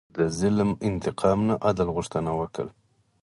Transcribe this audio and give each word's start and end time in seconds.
د 0.15 0.17
ظلم 0.39 0.71
انتقام 0.89 1.39
نه، 1.47 1.55
عدل 1.67 1.87
غوښتنه 1.95 2.31
وکړه. 2.39 2.69